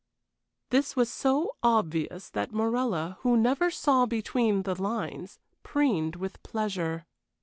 This 0.71 0.95
was 0.95 1.11
so 1.11 1.55
obvious 1.61 2.31
that 2.31 2.51
Morella, 2.51 3.19
who 3.21 3.37
never 3.37 3.69
saw 3.69 4.07
between 4.07 4.63
the 4.63 4.81
lines, 4.81 5.37
preened 5.61 6.15
with 6.15 6.41
pleasure. 6.41 7.05